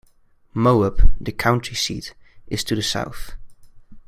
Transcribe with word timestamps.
Moab, 0.55 1.11
the 1.21 1.31
county 1.31 1.75
seat, 1.75 2.15
is 2.47 2.63
to 2.63 2.73
the 2.75 2.81
south. 2.81 3.33